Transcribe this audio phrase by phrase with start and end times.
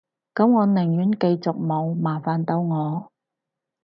[0.33, 3.11] 噉我寧願繼續冇，麻煩到我